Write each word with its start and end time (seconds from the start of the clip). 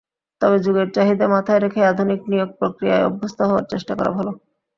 তবে 0.41 0.57
যুগের 0.59 0.87
চাহিদা 0.91 1.25
মাথায় 1.27 1.61
রেখেই 1.61 1.89
আধুনিক 1.91 2.19
নিয়োগ-প্রক্রিয়ায় 2.31 3.07
অভ্যস্ত 3.07 3.39
হওয়ার 3.47 3.65
চেষ্টা 3.71 3.93
করা 3.95 4.11
ভালো। 4.17 4.31